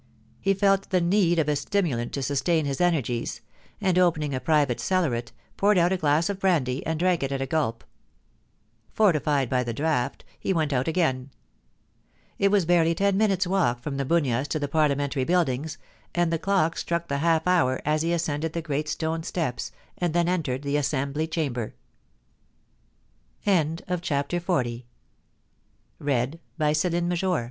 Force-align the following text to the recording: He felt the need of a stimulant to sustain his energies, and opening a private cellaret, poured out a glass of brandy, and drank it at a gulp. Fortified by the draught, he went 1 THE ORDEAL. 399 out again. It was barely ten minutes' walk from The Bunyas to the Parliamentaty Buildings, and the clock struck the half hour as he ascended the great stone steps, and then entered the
He 0.39 0.55
felt 0.55 0.89
the 0.89 0.99
need 0.99 1.37
of 1.37 1.47
a 1.47 1.55
stimulant 1.55 2.11
to 2.13 2.23
sustain 2.23 2.65
his 2.65 2.81
energies, 2.81 3.41
and 3.79 3.99
opening 3.99 4.33
a 4.33 4.39
private 4.39 4.79
cellaret, 4.79 5.31
poured 5.57 5.77
out 5.77 5.91
a 5.91 5.97
glass 5.97 6.27
of 6.27 6.39
brandy, 6.39 6.83
and 6.87 6.97
drank 6.99 7.21
it 7.21 7.31
at 7.31 7.39
a 7.39 7.45
gulp. 7.45 7.83
Fortified 8.91 9.47
by 9.47 9.63
the 9.63 9.75
draught, 9.75 10.23
he 10.39 10.53
went 10.53 10.71
1 10.71 10.77
THE 10.85 10.89
ORDEAL. 10.89 10.93
399 10.93 11.19
out 11.19 12.39
again. 12.39 12.43
It 12.43 12.49
was 12.51 12.65
barely 12.65 12.95
ten 12.95 13.15
minutes' 13.15 13.45
walk 13.45 13.83
from 13.83 13.97
The 13.97 14.05
Bunyas 14.05 14.47
to 14.47 14.57
the 14.57 14.67
Parliamentaty 14.67 15.23
Buildings, 15.23 15.77
and 16.15 16.33
the 16.33 16.39
clock 16.39 16.77
struck 16.77 17.07
the 17.07 17.19
half 17.19 17.45
hour 17.45 17.79
as 17.85 18.01
he 18.01 18.11
ascended 18.11 18.53
the 18.53 18.63
great 18.63 18.89
stone 18.89 19.21
steps, 19.21 19.71
and 19.71 20.15
then 20.15 20.27
entered 20.27 20.63
the 20.63 20.77